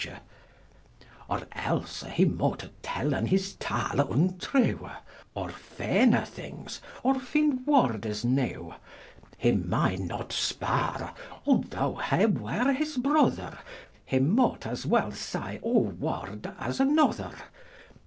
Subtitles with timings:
[1.29, 4.89] _Or else he mote tellen his tale untrue,
[5.35, 8.73] Or feine things, or find words new:
[9.37, 11.11] He may not spare,
[11.47, 13.59] altho he were his brother,
[14.03, 17.31] He mote as well say o word as another.